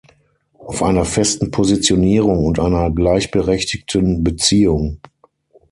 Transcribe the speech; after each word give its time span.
Auf 0.57 0.81
einer 0.81 1.05
festen 1.05 1.51
Positionierung 1.51 2.43
und 2.43 2.59
einer 2.59 2.89
gleichberechtigten 2.89 4.23
Beziehung. 4.23 4.99